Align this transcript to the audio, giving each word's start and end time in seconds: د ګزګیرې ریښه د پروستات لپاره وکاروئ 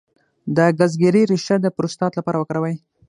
د 0.55 0.57
ګزګیرې 0.79 1.23
ریښه 1.31 1.55
د 1.61 1.65
پروستات 1.75 2.11
لپاره 2.15 2.37
وکاروئ 2.39 2.75